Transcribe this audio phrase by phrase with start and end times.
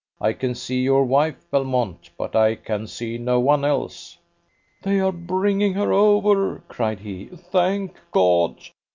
[0.19, 4.17] "I can see your wife, Belmont, but I can see no one else."
[4.81, 7.27] "They are bringing her over," cried he.
[7.27, 8.55] "Thank God!